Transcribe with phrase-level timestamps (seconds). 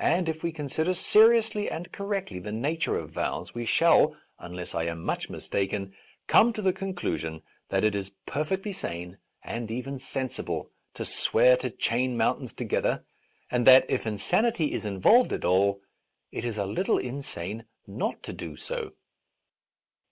[0.00, 4.74] And if we con sider seriously and correctly the nature of vows, we shall, unless
[4.74, 7.94] I am much mistaken, A Defence of Rash Vows come to the conclusion that it
[7.94, 13.04] is perfectly sane, and even sensible, to swear to chain mountains together,
[13.52, 15.80] and that, if insanity is in volved at all,
[16.32, 18.94] it is a little insane not to do so.